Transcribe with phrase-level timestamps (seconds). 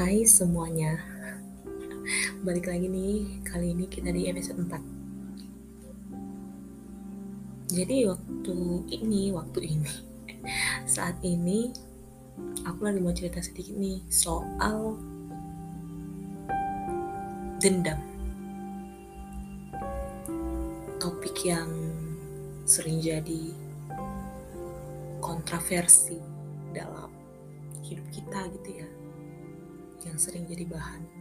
[0.00, 0.96] Hai semuanya.
[2.40, 4.80] Balik lagi nih Kali ini kita di episode 4
[7.68, 8.56] Jadi waktu
[8.96, 9.92] ini Waktu ini
[10.96, 11.68] Saat ini
[12.64, 14.96] Aku lagi mau cerita sedikit nih Soal
[17.60, 18.00] Dendam.
[20.96, 21.68] Topik yang
[22.64, 23.52] Sering jadi
[25.20, 26.16] Kontroversi
[26.72, 27.12] Dalam
[27.84, 28.88] hidup kita gitu ya
[30.06, 31.20] yang sering jadi bahan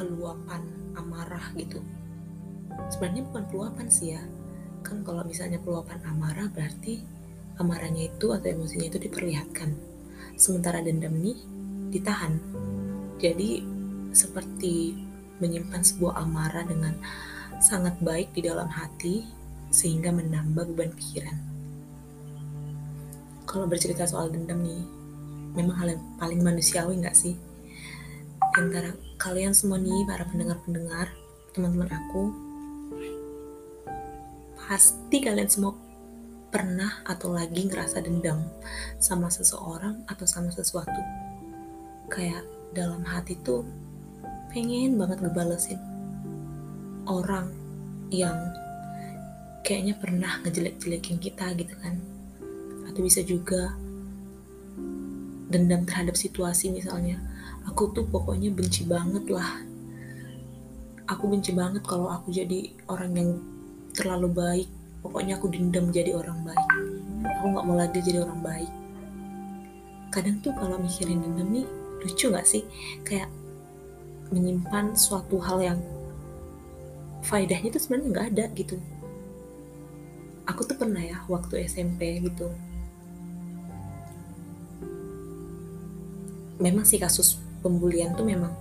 [0.00, 0.64] peluapan
[0.96, 1.84] amarah gitu.
[2.88, 4.22] Sebenarnya bukan peluapan sih ya.
[4.80, 7.04] Kan kalau misalnya peluapan amarah berarti
[7.60, 9.76] amarahnya itu atau emosinya itu diperlihatkan.
[10.40, 11.36] Sementara dendam nih
[11.92, 12.40] ditahan.
[13.20, 13.60] Jadi
[14.16, 14.96] seperti
[15.36, 16.96] menyimpan sebuah amarah dengan
[17.60, 19.28] sangat baik di dalam hati
[19.68, 21.36] sehingga menambah beban pikiran.
[23.44, 24.99] Kalau bercerita soal dendam nih
[25.54, 27.34] memang hal yang paling manusiawi nggak sih?
[28.54, 31.12] Antara kalian semua nih para pendengar-pendengar
[31.52, 32.22] teman-teman aku
[34.70, 35.74] pasti kalian semua
[36.50, 38.42] pernah atau lagi ngerasa dendam
[38.98, 41.02] sama seseorang atau sama sesuatu.
[42.10, 42.42] Kayak
[42.74, 43.66] dalam hati tuh
[44.50, 45.78] pengen banget ngebalesin
[47.06, 47.50] orang
[48.10, 48.34] yang
[49.62, 51.98] kayaknya pernah ngejelek-jelekin kita gitu kan.
[52.90, 53.74] Atau bisa juga
[55.50, 57.18] dendam terhadap situasi misalnya.
[57.66, 59.60] Aku tuh pokoknya benci banget lah.
[61.10, 63.30] Aku benci banget kalau aku jadi orang yang
[63.92, 64.68] terlalu baik.
[65.02, 66.68] Pokoknya aku dendam jadi orang baik.
[67.26, 68.72] Aku nggak mau lagi jadi orang baik.
[70.14, 71.66] Kadang tuh kalau mikirin dendam nih
[72.00, 72.62] lucu gak sih?
[73.02, 73.28] Kayak
[74.30, 75.80] menyimpan suatu hal yang
[77.26, 78.76] faedahnya tuh sebenarnya nggak ada gitu.
[80.46, 82.50] Aku tuh pernah ya waktu SMP gitu
[86.60, 88.52] memang sih kasus pembulian tuh memang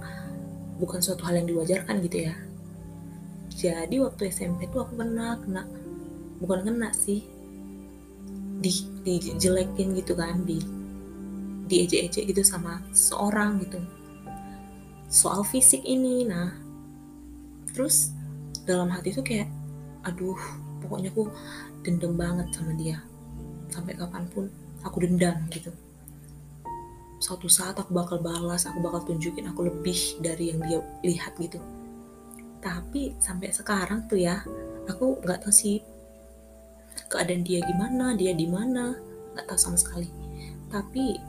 [0.80, 2.36] bukan suatu hal yang diwajarkan gitu ya.
[3.52, 5.68] Jadi waktu SMP tuh aku pernah kena
[6.40, 7.28] bukan kena sih
[8.60, 8.72] di
[9.04, 10.64] dijelekin gitu kan di
[11.68, 13.84] diejek-ejek gitu sama seorang gitu.
[15.12, 16.56] Soal fisik ini nah
[17.76, 18.16] terus
[18.64, 19.52] dalam hati tuh kayak
[20.08, 20.40] aduh
[20.80, 21.28] pokoknya aku
[21.84, 23.04] dendam banget sama dia.
[23.68, 24.48] Sampai kapan pun
[24.88, 25.76] aku dendam gitu
[27.20, 31.60] suatu saat aku bakal balas, aku bakal tunjukin aku lebih dari yang dia lihat gitu.
[32.64, 34.40] Tapi sampai sekarang tuh ya,
[34.88, 35.84] aku nggak tahu sih
[37.12, 38.96] keadaan dia gimana, dia di mana,
[39.36, 40.08] nggak tahu sama sekali.
[40.72, 41.20] Tapi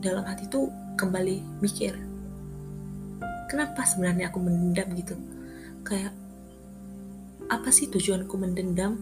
[0.00, 1.92] dalam hati tuh kembali mikir,
[3.52, 5.16] kenapa sebenarnya aku mendendam gitu?
[5.84, 6.16] Kayak
[7.52, 8.96] apa sih tujuanku mendendam?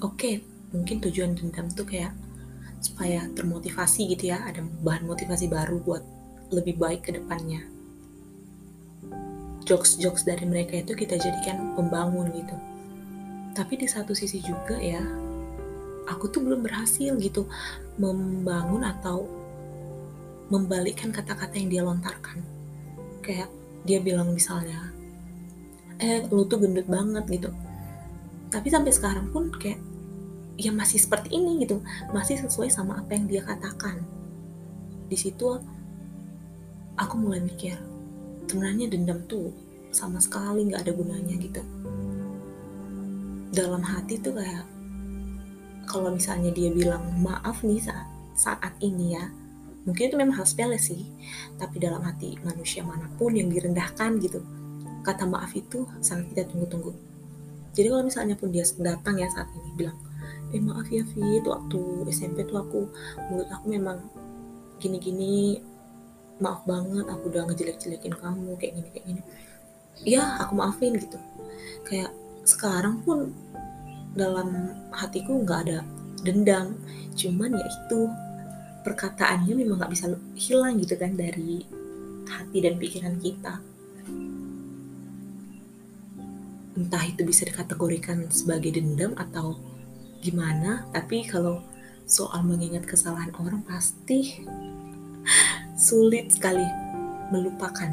[0.00, 0.40] Oke,
[0.72, 2.16] mungkin tujuan dendam tuh kayak
[2.80, 6.02] supaya termotivasi gitu ya ada bahan motivasi baru buat
[6.50, 7.62] lebih baik ke depannya.
[9.68, 12.56] Jokes-jokes dari mereka itu kita jadikan pembangun gitu.
[13.54, 15.04] Tapi di satu sisi juga ya
[16.08, 17.46] aku tuh belum berhasil gitu
[18.00, 19.28] membangun atau
[20.50, 22.42] membalikkan kata-kata yang dia lontarkan.
[23.22, 23.52] Kayak
[23.86, 24.90] dia bilang misalnya
[26.00, 27.52] eh lu tuh gendut banget gitu.
[28.50, 29.78] Tapi sampai sekarang pun kayak
[30.56, 31.82] ya masih seperti ini gitu.
[32.14, 34.02] Masih sesuai sama apa yang dia katakan.
[35.10, 35.58] Di situ
[36.94, 37.78] aku mulai mikir
[38.50, 39.54] sebenarnya dendam tuh
[39.94, 41.62] sama sekali nggak ada gunanya gitu.
[43.50, 44.66] Dalam hati tuh kayak
[45.86, 49.26] kalau misalnya dia bilang maaf nih saat saat ini ya
[49.82, 51.06] mungkin itu memang hal sepele sih.
[51.58, 54.42] Tapi dalam hati manusia mana pun yang direndahkan gitu
[55.00, 56.92] kata maaf itu sangat kita tunggu-tunggu.
[57.70, 59.96] Jadi kalau misalnya pun dia datang ya saat ini bilang
[60.50, 61.44] eh maaf ya Fit.
[61.46, 61.78] Waktu
[62.10, 62.80] SMP tuh aku
[63.30, 63.98] mulut aku memang
[64.82, 65.62] gini-gini.
[66.40, 69.22] Maaf banget aku udah ngejelek-jelekin kamu kayak gini kayak gini.
[70.02, 71.20] Ya aku maafin gitu.
[71.84, 72.10] Kayak
[72.48, 73.36] sekarang pun
[74.16, 75.78] dalam hatiku nggak ada
[76.24, 76.74] dendam.
[77.14, 78.08] Cuman ya itu
[78.80, 81.62] perkataannya memang nggak bisa hilang gitu kan dari
[82.24, 83.60] hati dan pikiran kita.
[86.80, 89.60] Entah itu bisa dikategorikan sebagai dendam atau
[90.20, 91.64] gimana tapi kalau
[92.10, 94.44] soal mengingat kesalahan orang pasti
[95.80, 96.66] sulit sekali
[97.30, 97.88] melupakan.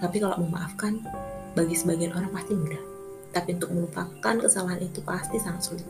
[0.00, 1.04] Tapi kalau memaafkan
[1.52, 2.82] bagi sebagian orang pasti mudah.
[3.30, 5.88] Tapi untuk melupakan kesalahan itu pasti sangat sulit.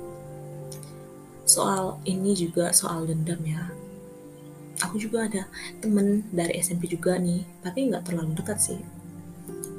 [1.46, 3.70] Soal ini juga soal dendam ya.
[4.82, 5.48] Aku juga ada
[5.80, 8.80] temen dari SMP juga nih tapi nggak terlalu dekat sih.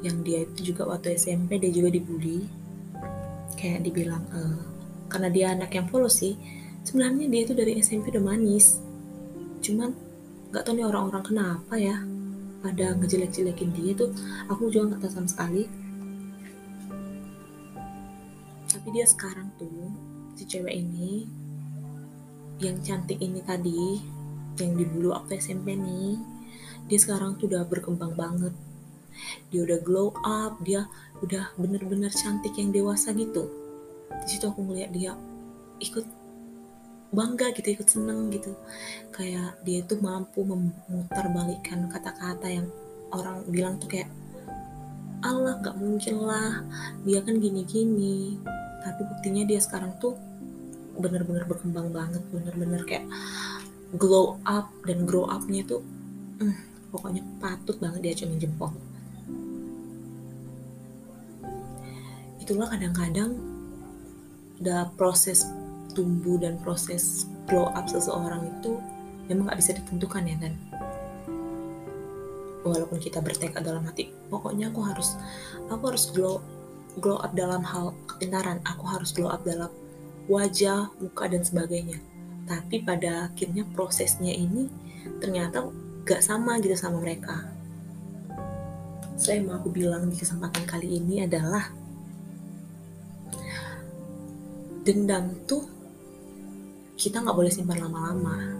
[0.00, 2.48] Yang dia itu juga waktu SMP dia juga dibully.
[3.54, 4.40] Kayak dibilang e,
[5.08, 6.36] karena dia anak yang polos sih
[6.88, 8.80] sebenarnya dia itu dari SMP udah manis.
[9.60, 9.92] Cuman
[10.48, 12.00] nggak tahu nih orang-orang kenapa ya
[12.64, 14.08] pada ngejelek-jelekin dia tuh.
[14.48, 15.68] Aku juga nggak tahu sama sekali.
[18.68, 19.92] Tapi dia sekarang tuh
[20.38, 21.28] si cewek ini
[22.64, 24.00] yang cantik ini tadi
[24.58, 26.18] yang dibulu waktu SMP nih
[26.88, 28.56] dia sekarang tuh udah berkembang banget.
[29.50, 30.88] Dia udah glow up dia
[31.20, 33.57] udah bener-bener cantik yang dewasa gitu
[34.08, 35.12] di situ aku ngeliat dia
[35.78, 36.06] ikut
[37.08, 38.52] bangga gitu ikut seneng gitu.
[39.12, 42.66] Kayak dia tuh mampu memutar balikan kata-kata yang
[43.12, 44.10] orang bilang tuh kayak
[45.18, 46.62] Allah gak mungkin lah
[47.02, 48.36] dia kan gini-gini.
[48.84, 50.14] Tapi buktinya dia sekarang tuh
[50.98, 53.06] bener-bener berkembang banget bener-bener kayak
[53.94, 55.80] glow up dan grow upnya tuh
[56.42, 56.58] hmm,
[56.90, 58.72] pokoknya patut banget dia cuma jempol.
[62.42, 63.47] Itulah kadang-kadang
[64.58, 65.46] udah proses
[65.94, 68.78] tumbuh dan proses glow up seseorang itu
[69.30, 70.54] memang gak bisa ditentukan ya kan
[72.66, 75.16] walaupun kita bertekad dalam hati pokoknya aku harus
[75.70, 76.42] aku harus glow
[76.98, 79.70] glow up dalam hal kepintaran aku harus glow up dalam
[80.28, 81.98] wajah muka dan sebagainya.
[82.44, 84.68] Tapi pada akhirnya prosesnya ini
[85.18, 85.64] ternyata
[86.04, 87.48] gak sama gitu sama mereka.
[89.18, 91.72] Saya mau aku bilang di kesempatan kali ini adalah
[94.88, 95.68] dendam tuh
[96.96, 98.56] kita nggak boleh simpan lama-lama.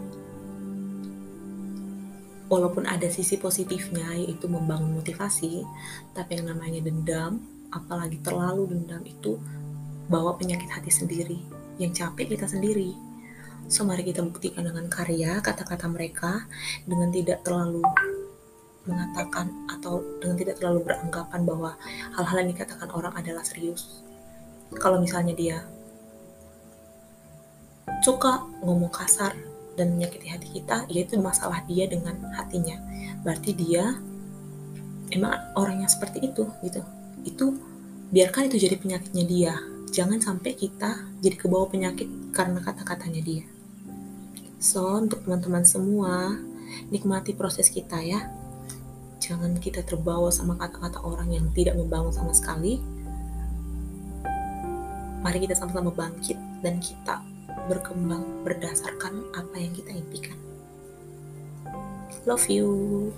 [2.53, 5.65] Walaupun ada sisi positifnya yaitu membangun motivasi,
[6.13, 7.41] tapi yang namanya dendam,
[7.73, 9.41] apalagi terlalu dendam itu
[10.05, 11.41] bawa penyakit hati sendiri,
[11.81, 12.93] yang capek kita sendiri.
[13.65, 16.45] So mari kita buktikan dengan karya kata-kata mereka
[16.85, 17.81] dengan tidak terlalu
[18.85, 21.73] mengatakan atau dengan tidak terlalu beranggapan bahwa
[22.17, 24.01] hal-hal yang dikatakan orang adalah serius.
[24.77, 25.57] Kalau misalnya dia
[28.01, 29.35] suka ngomong kasar
[29.79, 32.75] dan menyakiti hati kita, yaitu masalah dia dengan hatinya.
[33.23, 33.95] Berarti dia
[35.15, 36.81] emang orangnya seperti itu gitu.
[37.23, 37.55] Itu
[38.11, 39.53] biarkan itu jadi penyakitnya dia.
[39.89, 43.45] Jangan sampai kita jadi kebawa penyakit karena kata-katanya dia.
[44.59, 46.35] So, untuk teman-teman semua,
[46.91, 48.27] nikmati proses kita ya.
[49.23, 52.83] Jangan kita terbawa sama kata-kata orang yang tidak membangun sama sekali.
[55.19, 57.38] Mari kita sama-sama bangkit dan kita
[57.69, 60.37] berkembang berdasarkan apa yang kita impikan.
[62.25, 63.13] Love you.